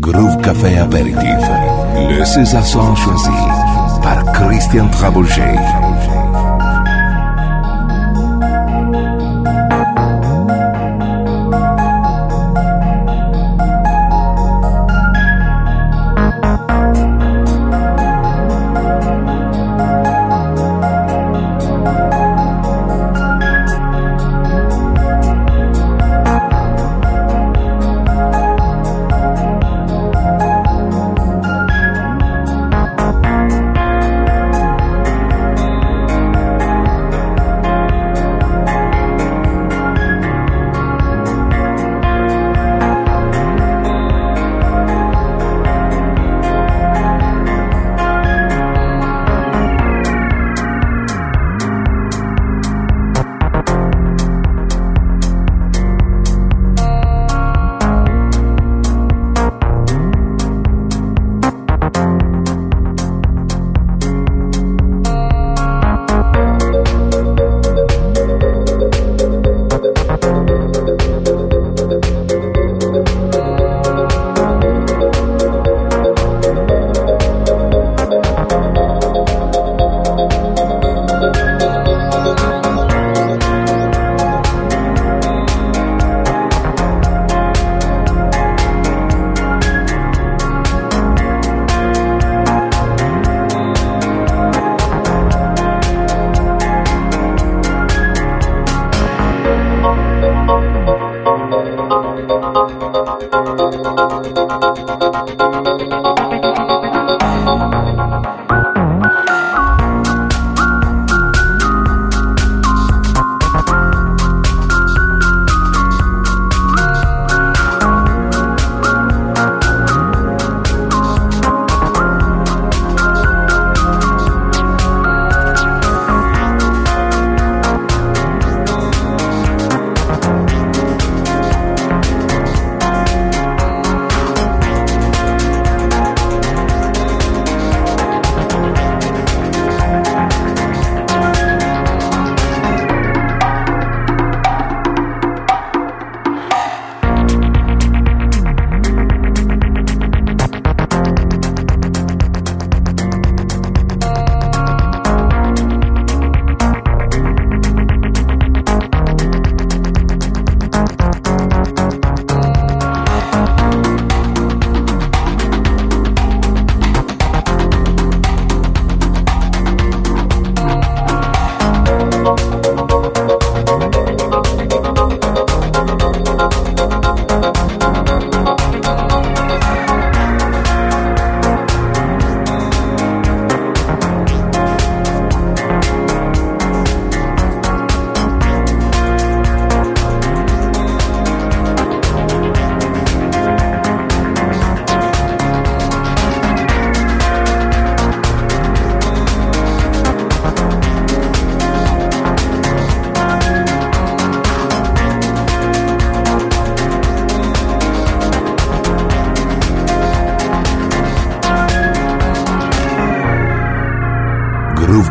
[0.00, 1.20] Groove Café Apéritif.
[2.08, 3.28] Le César choisi
[4.02, 5.58] par Christian Trabouget.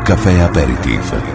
[0.03, 1.28] Café Aperitif.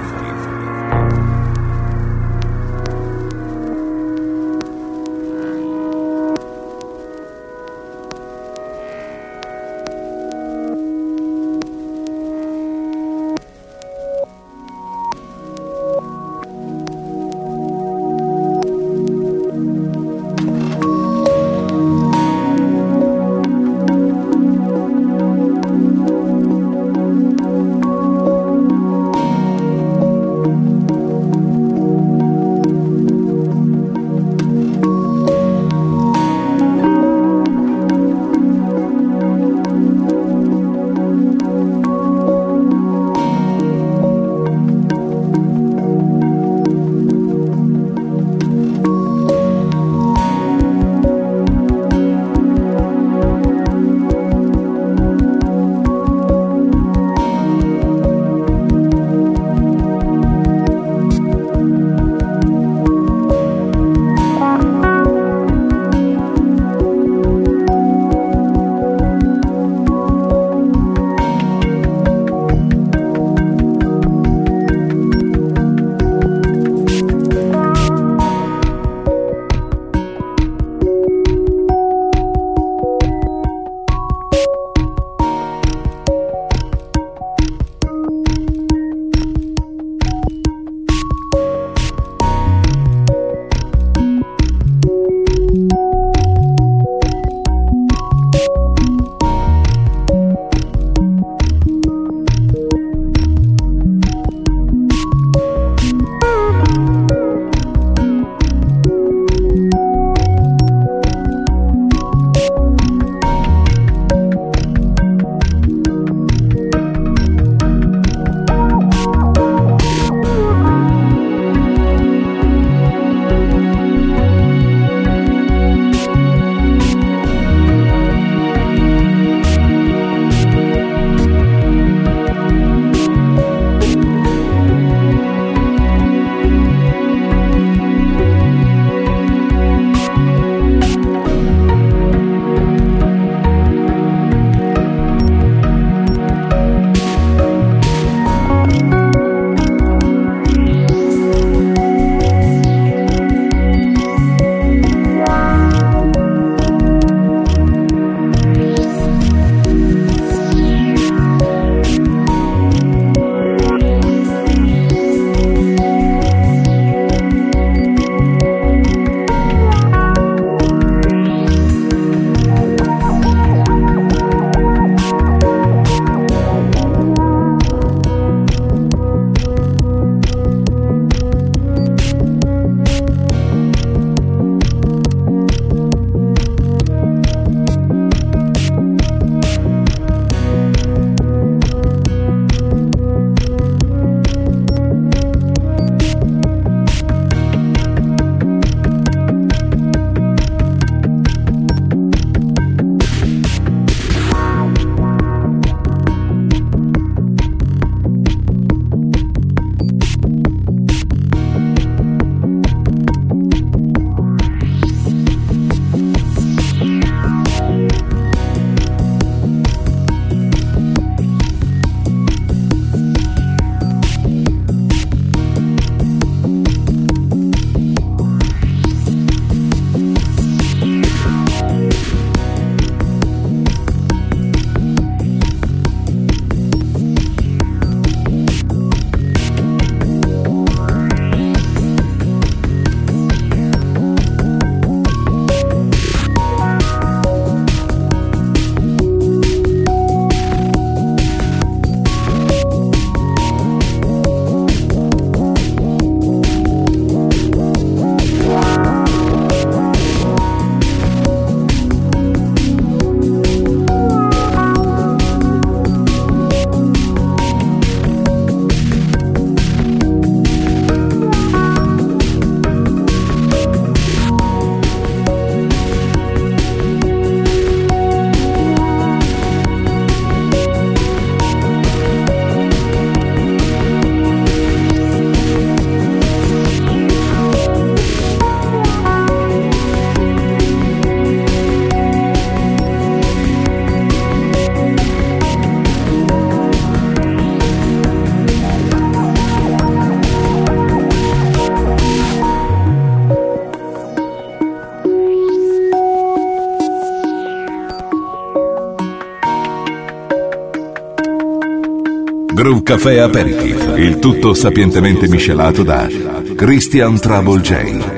[312.64, 316.08] Groove Café Aperitif, il tutto sapientemente miscelato da
[316.56, 318.13] Christian Trouble J.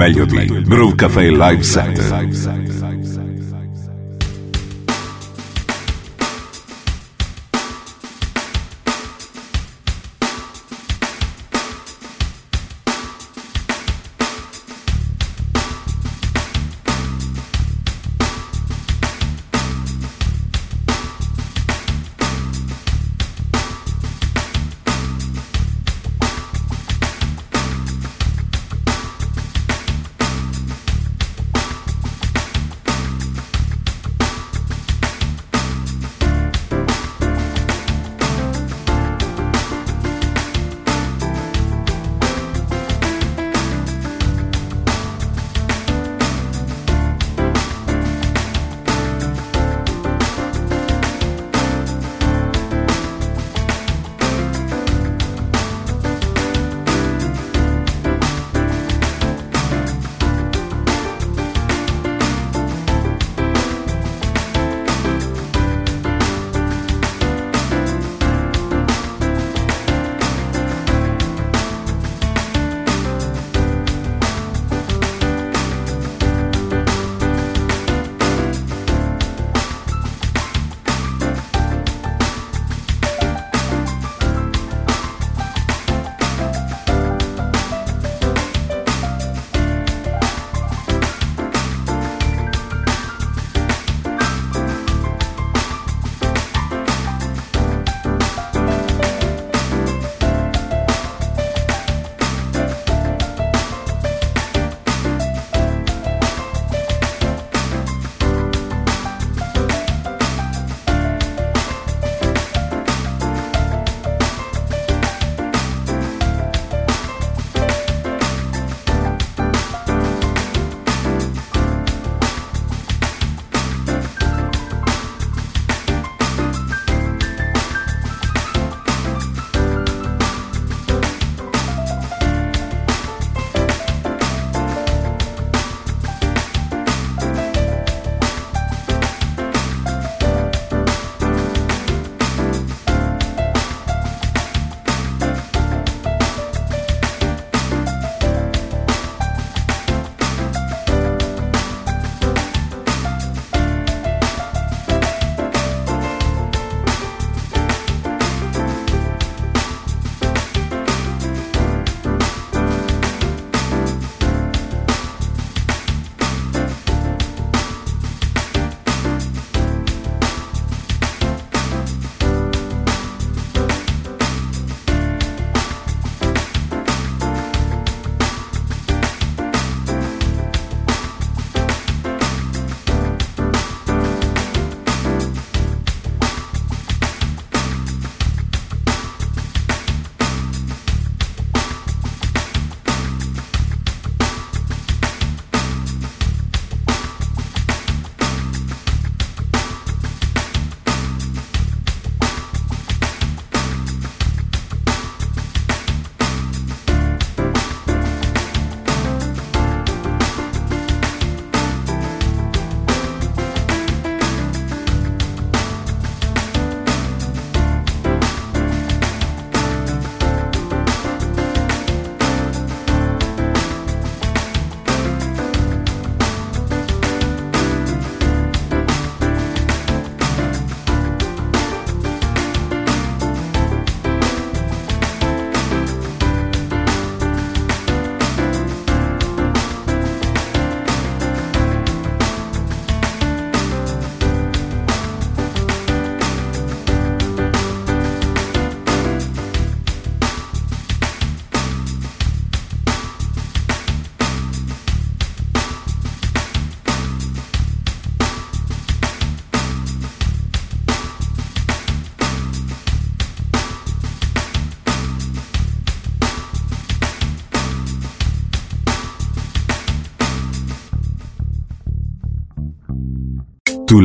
[0.00, 2.19] tutto il meglio di Groove Cafe Live Set.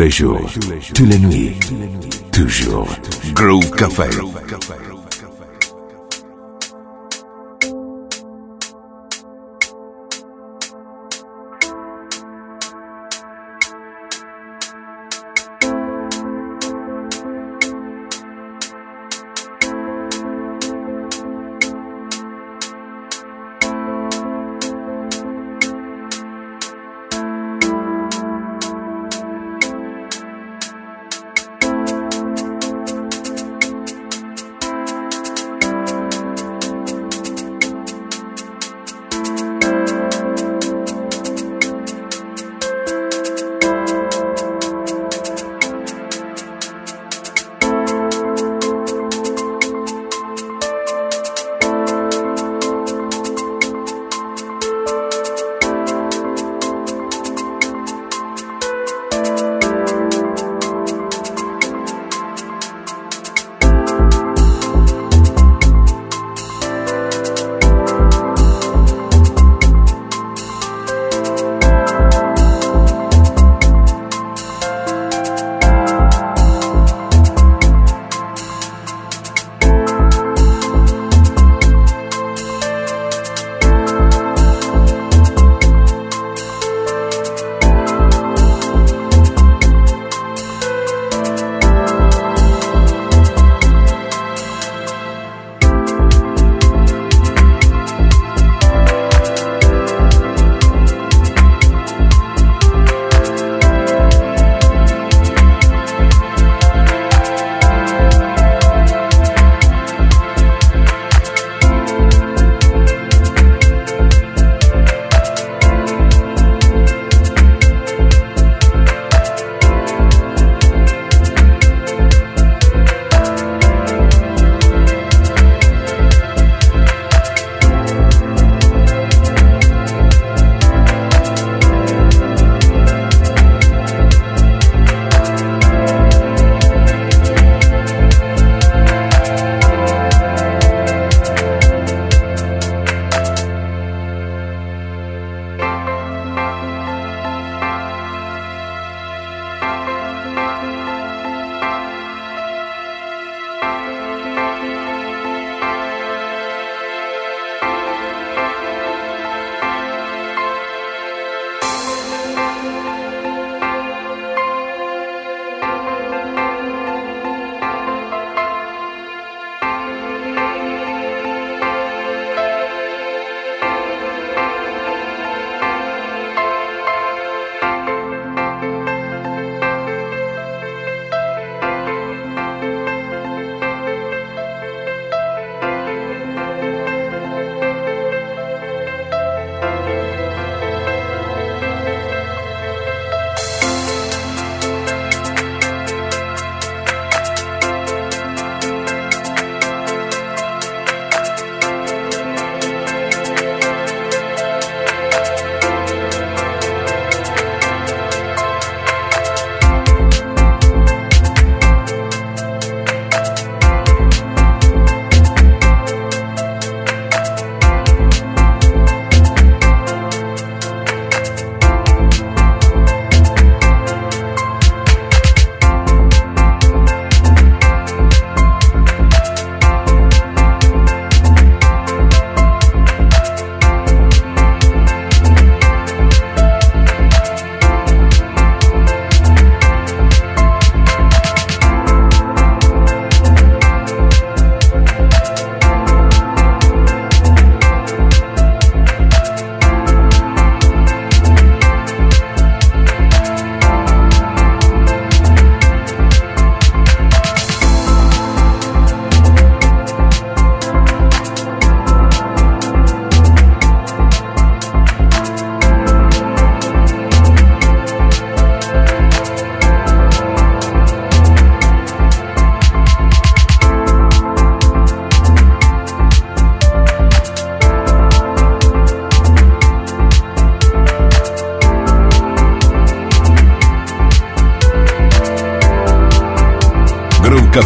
[0.05, 0.51] Les jours,
[0.93, 1.55] toutes les nuits,
[2.31, 2.87] toujours.
[3.33, 4.03] Groove Café.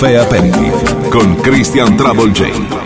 [0.00, 0.72] Café Aperitif
[1.10, 2.79] con Christian Travel J.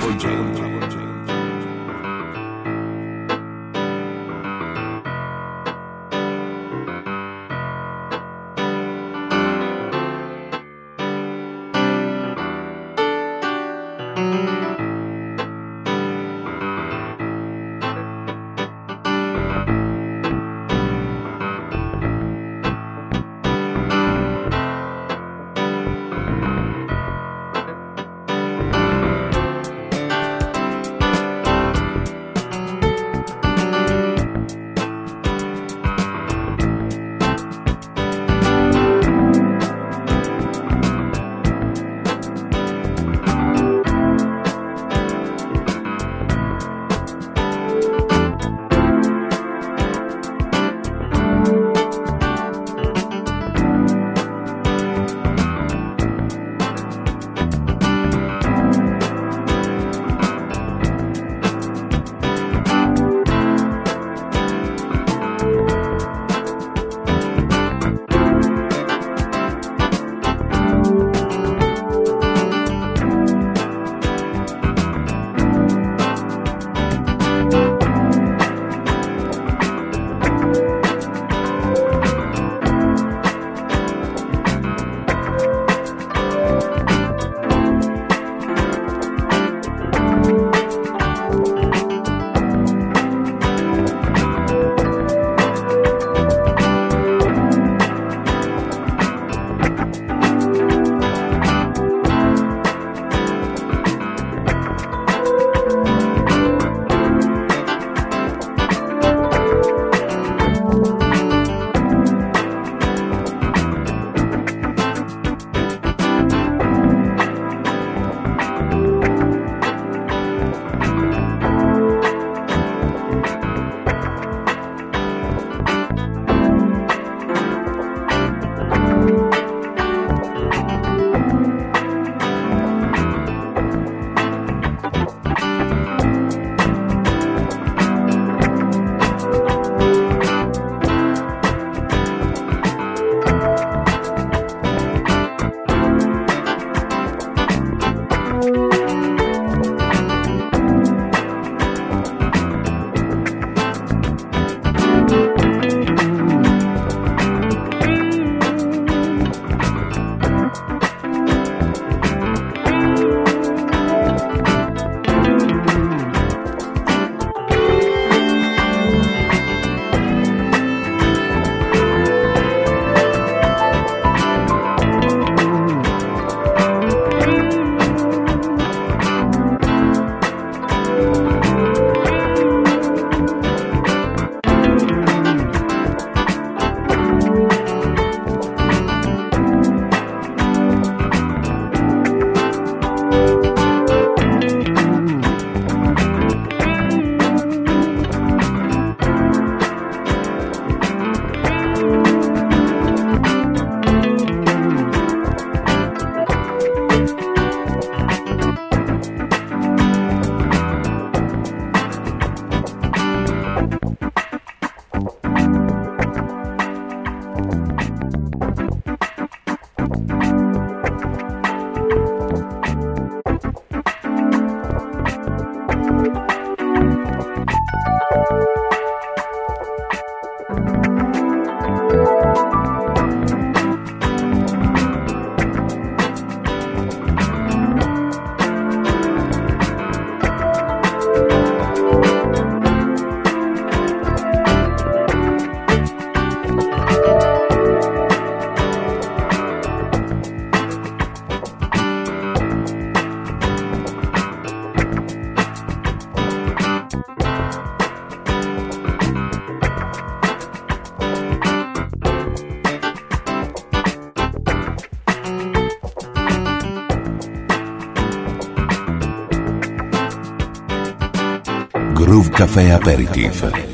[272.54, 273.73] Café Aperitif.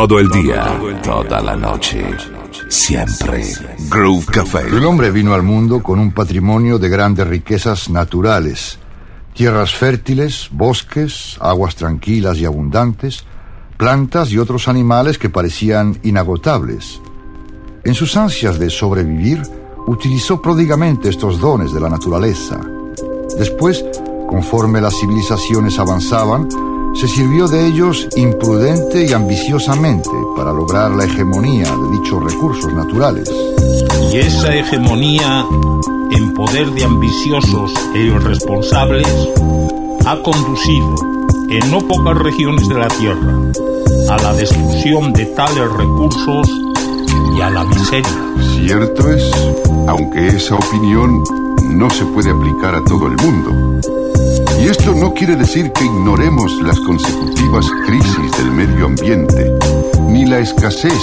[0.00, 2.02] Todo el día, toda la noche,
[2.70, 3.44] siempre.
[3.90, 4.60] Groove Café.
[4.66, 8.78] El hombre vino al mundo con un patrimonio de grandes riquezas naturales.
[9.34, 13.24] Tierras fértiles, bosques, aguas tranquilas y abundantes,
[13.76, 16.98] plantas y otros animales que parecían inagotables.
[17.84, 19.42] En sus ansias de sobrevivir,
[19.86, 22.58] utilizó pródigamente estos dones de la naturaleza.
[23.38, 23.84] Después,
[24.30, 26.48] conforme las civilizaciones avanzaban,
[26.94, 33.30] se sirvió de ellos imprudente y ambiciosamente para lograr la hegemonía de dichos recursos naturales.
[34.12, 35.46] Y esa hegemonía
[36.10, 39.06] en poder de ambiciosos e irresponsables
[40.06, 40.94] ha conducido
[41.48, 43.38] en no pocas regiones de la Tierra
[44.08, 46.48] a la destrucción de tales recursos
[47.36, 48.34] y a la miseria.
[48.56, 49.30] Cierto es,
[49.86, 51.22] aunque esa opinión
[51.68, 54.09] no se puede aplicar a todo el mundo.
[54.60, 59.50] Y esto no quiere decir que ignoremos las consecutivas crisis del medio ambiente,
[60.06, 61.02] ni la escasez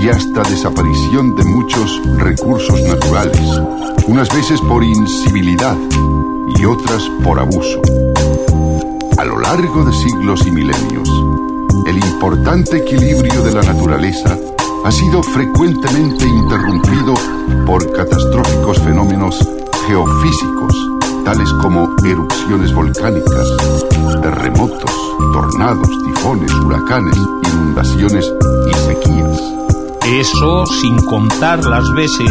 [0.00, 3.60] y hasta desaparición de muchos recursos naturales,
[4.06, 5.76] unas veces por incivilidad
[6.56, 7.82] y otras por abuso.
[9.18, 11.08] A lo largo de siglos y milenios,
[11.88, 14.38] el importante equilibrio de la naturaleza
[14.84, 17.14] ha sido frecuentemente interrumpido
[17.66, 19.44] por catastróficos fenómenos
[19.88, 20.95] geofísicos
[21.26, 23.48] tales como erupciones volcánicas,
[24.22, 24.92] terremotos,
[25.32, 27.16] tornados, tifones, huracanes,
[27.52, 28.32] inundaciones
[28.70, 29.42] y sequías.
[30.06, 32.30] Eso sin contar las veces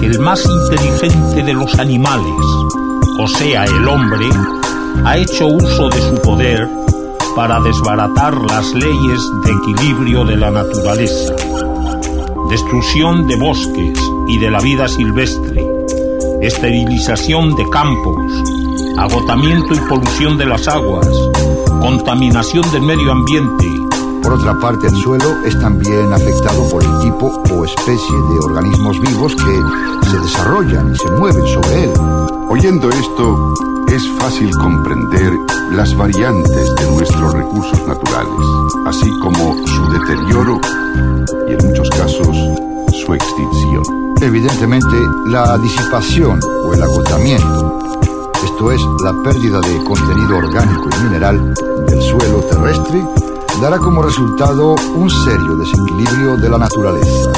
[0.00, 2.32] que el más inteligente de los animales,
[3.20, 4.30] o sea, el hombre,
[5.04, 6.66] ha hecho uso de su poder
[7.36, 11.34] para desbaratar las leyes de equilibrio de la naturaleza,
[12.48, 15.65] destrucción de bosques y de la vida silvestre,
[16.40, 18.16] esterilización de campos,
[18.98, 21.08] agotamiento y polución de las aguas,
[21.80, 23.66] contaminación del medio ambiente.
[24.22, 29.00] Por otra parte, el suelo es también afectado por el tipo o especie de organismos
[29.00, 31.92] vivos que se desarrollan y se mueven sobre él.
[32.48, 33.54] Oyendo esto,
[33.88, 35.32] es fácil comprender
[35.72, 38.46] las variantes de nuestros recursos naturales,
[38.86, 40.60] así como su deterioro
[41.48, 42.36] y en muchos casos
[43.04, 44.14] su extinción.
[44.20, 47.78] Evidentemente, la disipación o el agotamiento,
[48.44, 51.54] esto es, la pérdida de contenido orgánico y mineral
[51.86, 53.04] del suelo terrestre,
[53.60, 57.30] dará como resultado un serio desequilibrio de la naturaleza.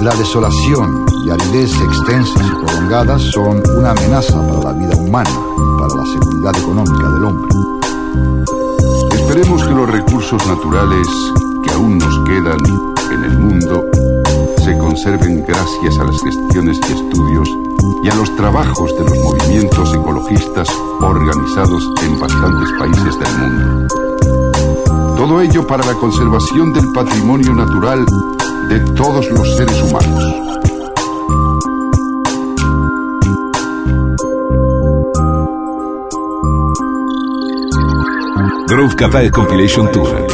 [0.00, 5.30] La desolación y aridez extensas y prolongadas son una amenaza para la vida humana
[5.78, 7.50] para la seguridad económica del hombre.
[9.14, 11.08] Esperemos que los recursos naturales
[11.62, 12.58] que aún nos quedan
[13.10, 13.84] en el mundo
[14.94, 17.48] conserven gracias a las gestiones y estudios
[18.04, 20.68] y a los trabajos de los movimientos ecologistas
[21.00, 23.88] organizados en bastantes países del mundo.
[25.16, 28.06] Todo ello para la conservación del patrimonio natural
[28.68, 30.24] de todos los seres humanos.
[38.68, 40.33] Groove Café Compilation Tour.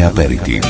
[0.00, 0.69] Café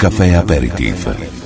[0.00, 1.39] Groove Café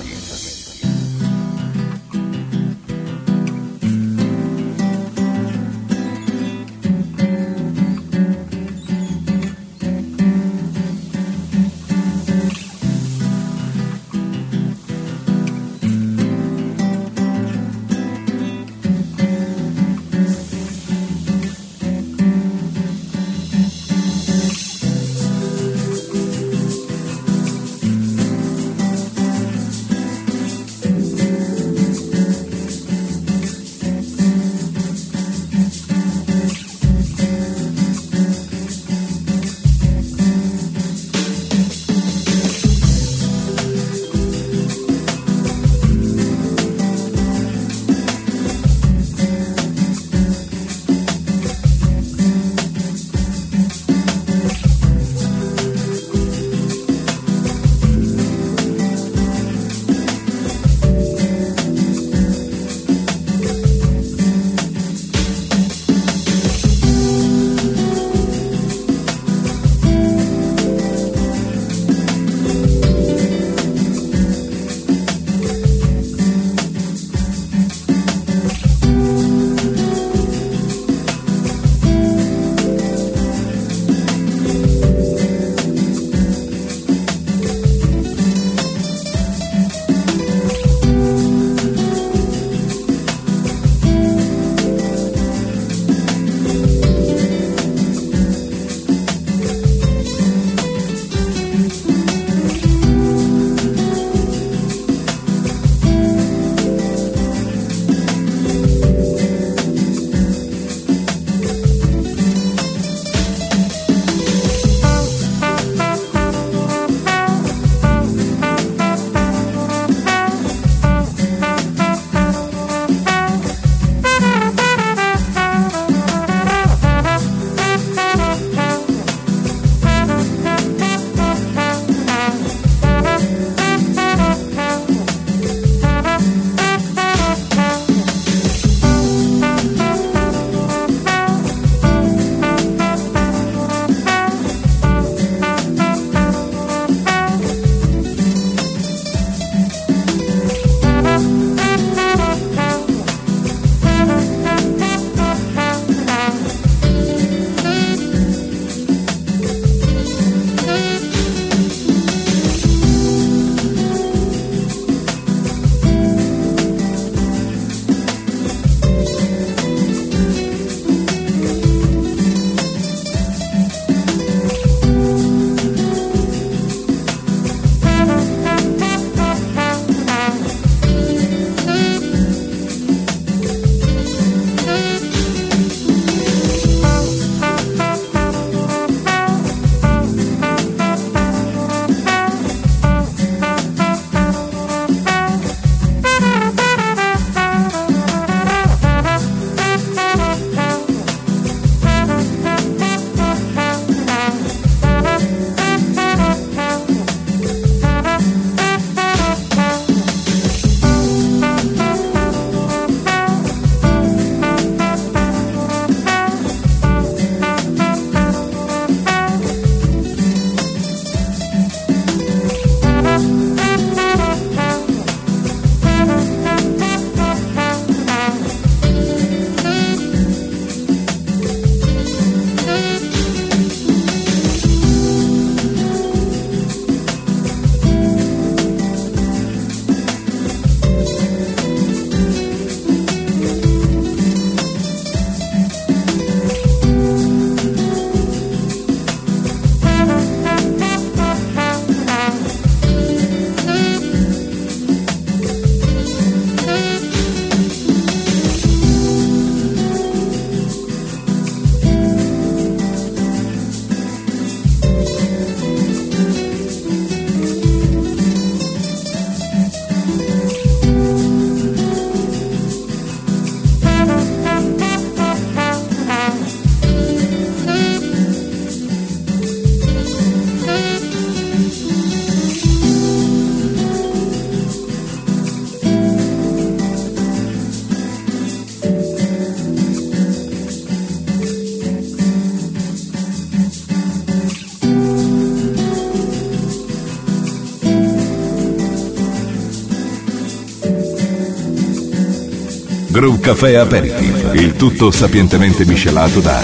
[303.25, 306.63] Groove Café Aperitif, il tutto sapientemente miscelato da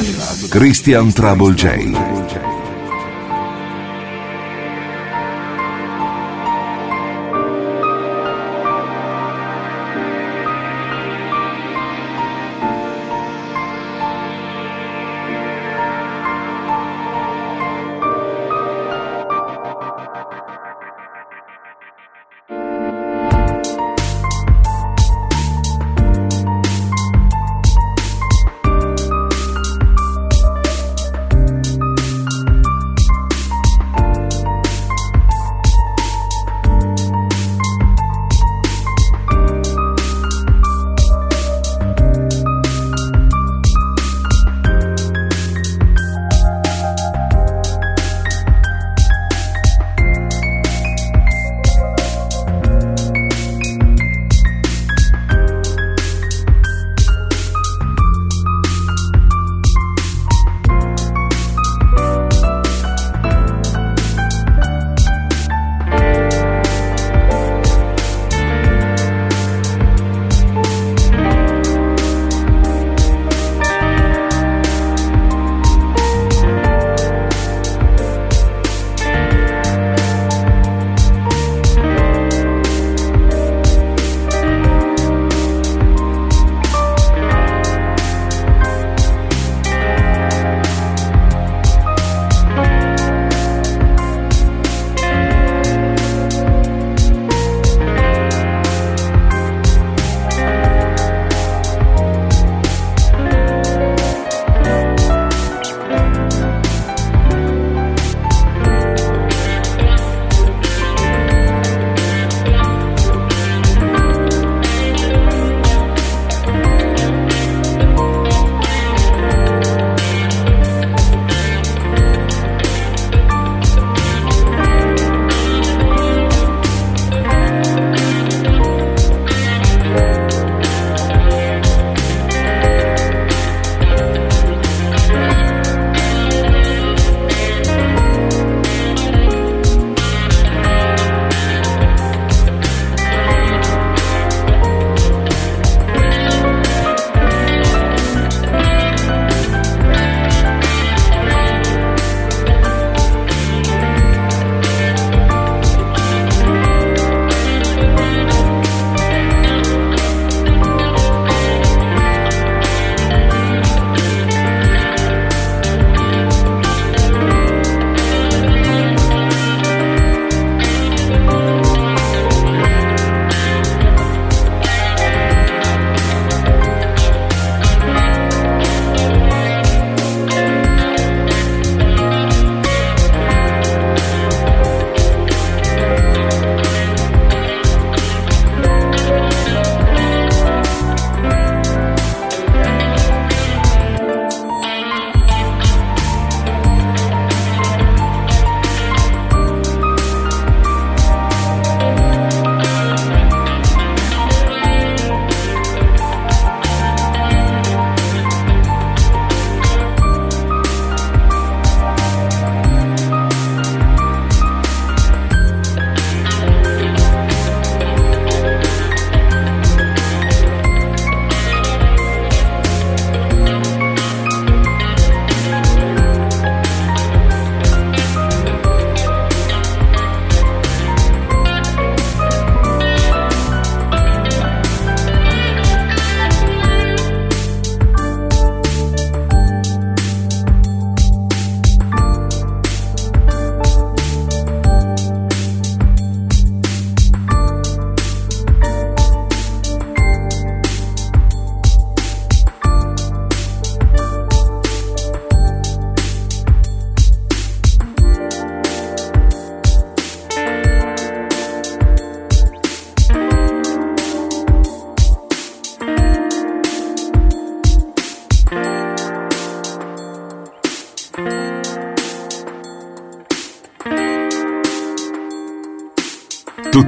[0.51, 2.10] Christian Trouble J.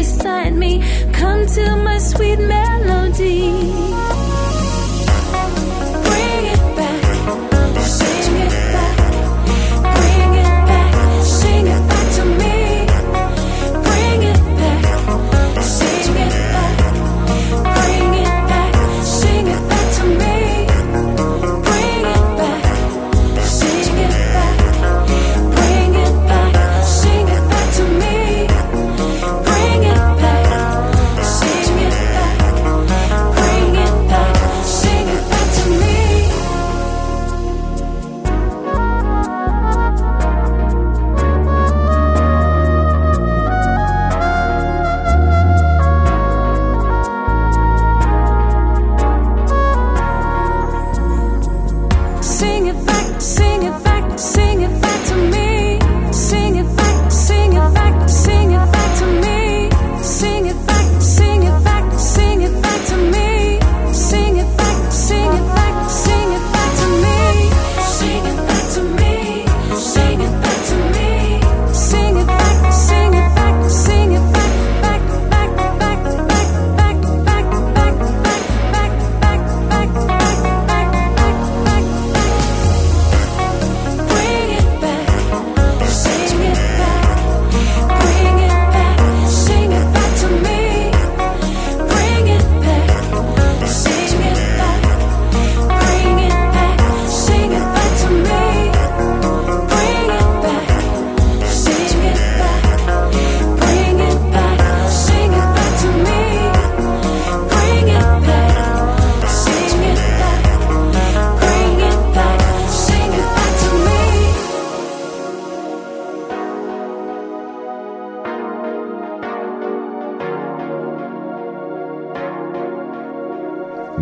[0.00, 0.80] beside me.
[1.12, 3.59] Come to my sweet melody.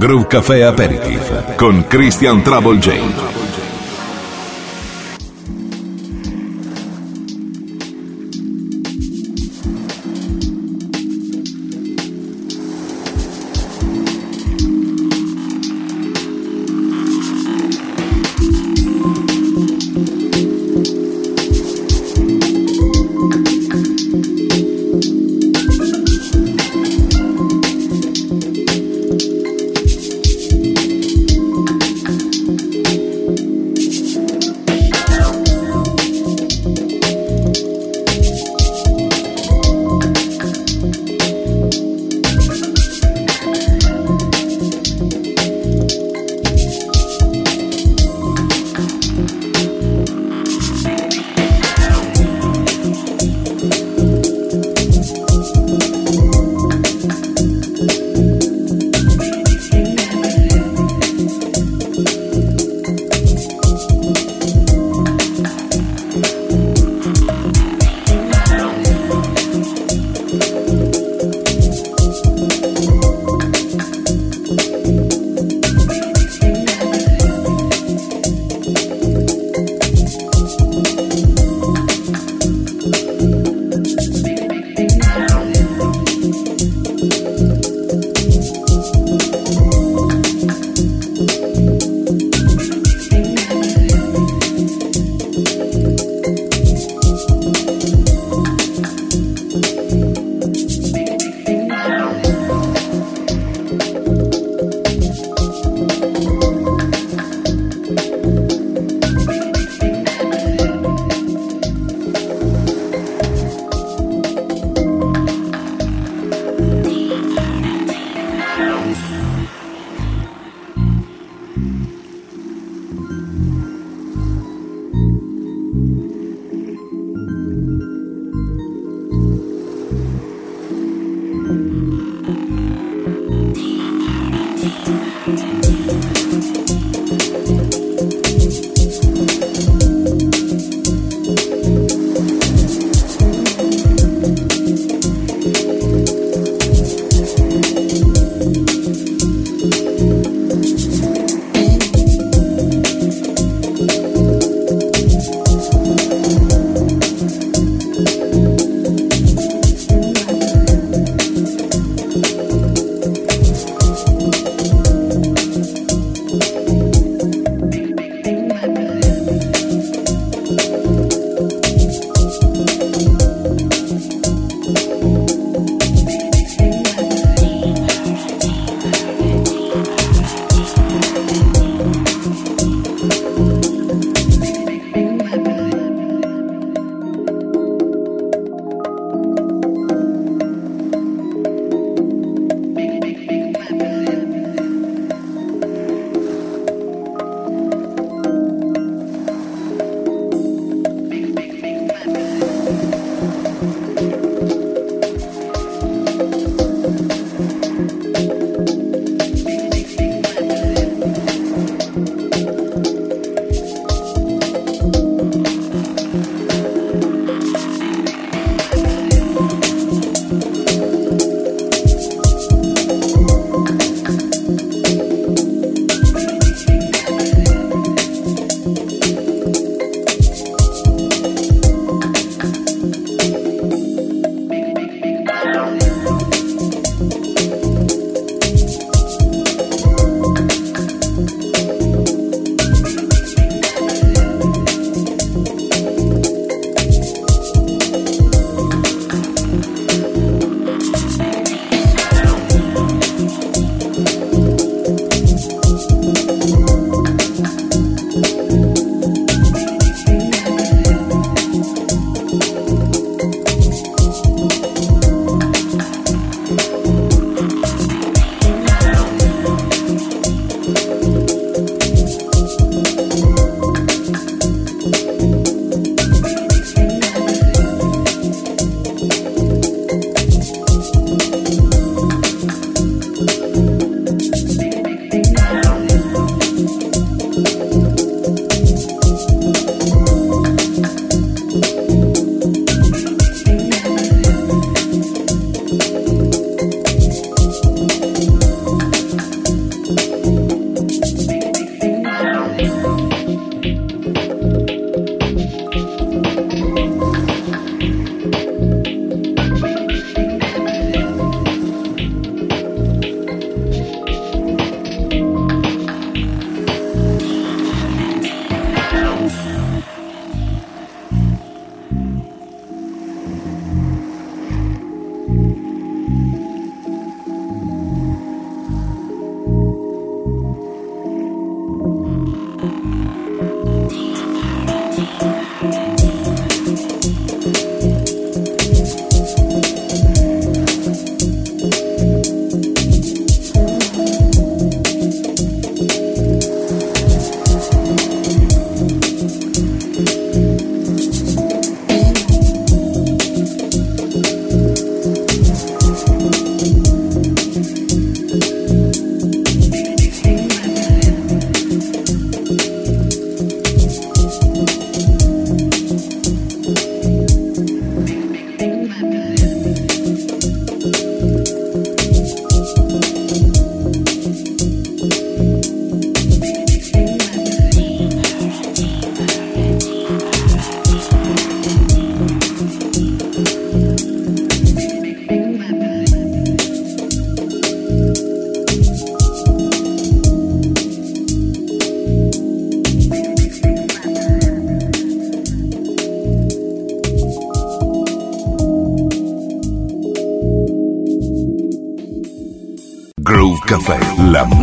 [0.08, 3.37] Groove Café Aperitif con Christian Trouble Jane.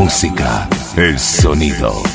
[0.05, 2.14] Música, el sonido.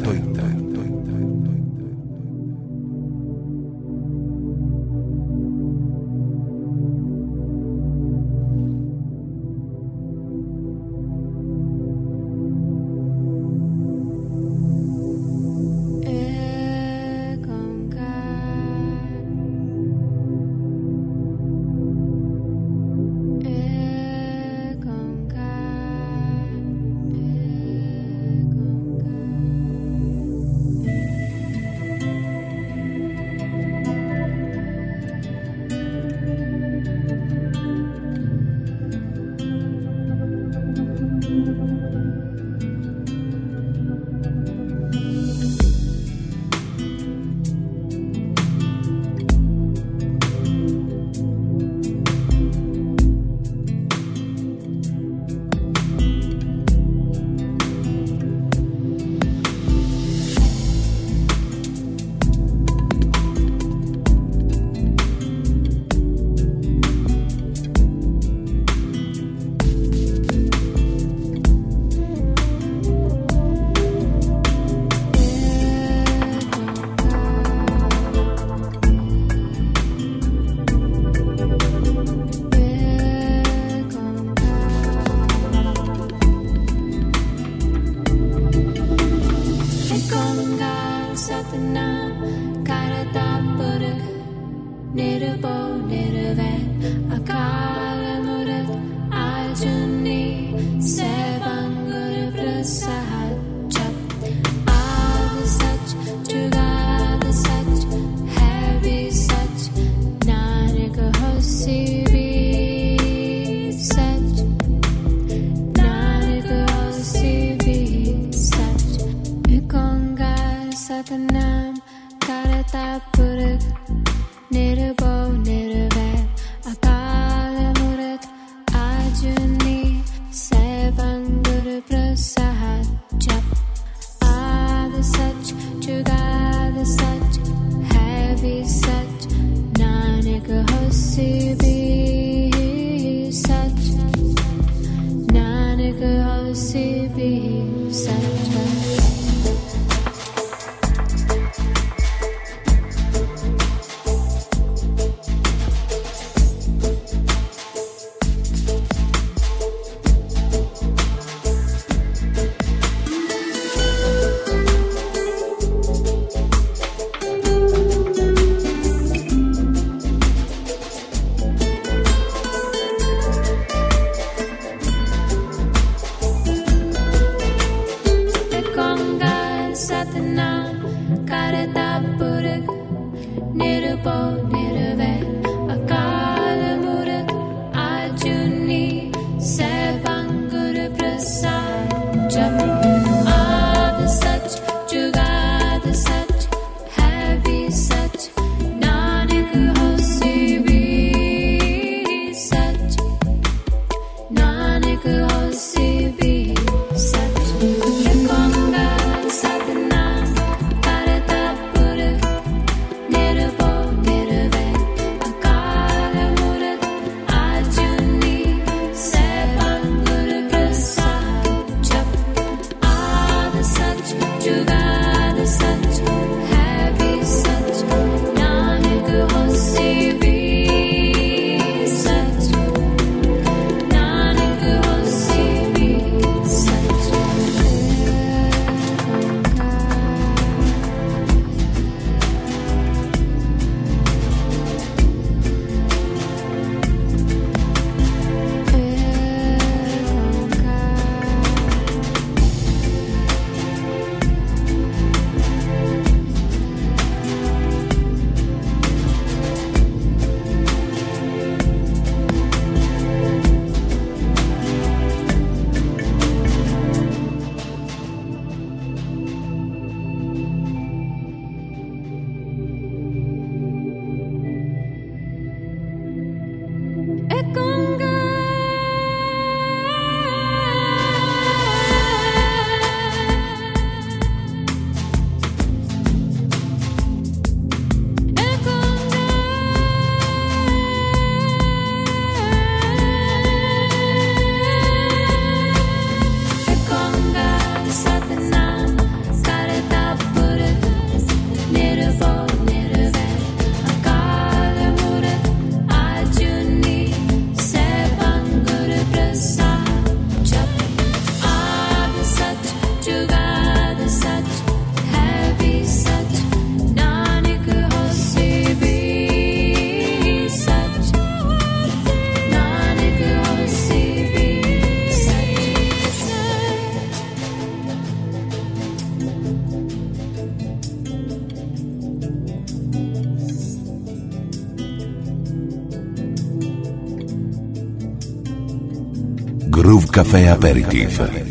[340.31, 341.50] Groove Café Aperitif.